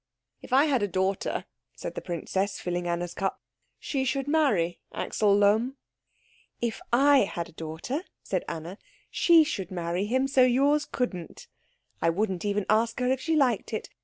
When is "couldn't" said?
10.85-11.45